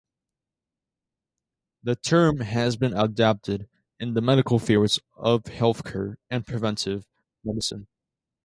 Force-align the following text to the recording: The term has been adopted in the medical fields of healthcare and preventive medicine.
The 1.83 1.95
term 1.95 2.39
has 2.39 2.75
been 2.75 2.91
adopted 2.97 3.69
in 3.99 4.15
the 4.15 4.21
medical 4.21 4.57
fields 4.57 4.99
of 5.15 5.43
healthcare 5.43 6.15
and 6.27 6.43
preventive 6.43 7.05
medicine. 7.43 7.85